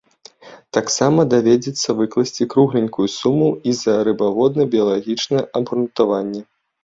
Таксама 0.77 1.25
давядзецца 1.33 1.89
выкласці 1.99 2.47
кругленькую 2.55 3.05
суму 3.17 3.49
і 3.71 3.75
за 3.81 3.95
рыбаводна-біялагічнае 4.09 5.43
абгрунтаванне. 5.61 6.41